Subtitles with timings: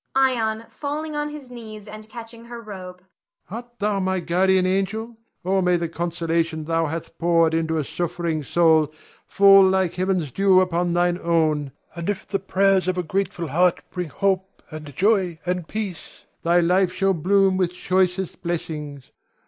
[0.15, 3.03] Ion [falling on his knees and catching her robe].
[3.51, 5.15] Art thou my guardian angel?
[5.45, 8.91] Oh, may the consolation thou hath poured into a suffering soul,
[9.27, 13.83] fall like heaven's dew upon thine own; and if the prayers of a grateful heart
[13.91, 19.11] bring hope and joy and peace, thy life shall bloom with choicest blessings.